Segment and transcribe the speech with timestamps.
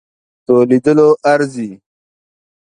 [0.45, 1.69] په لیدلو ارزي.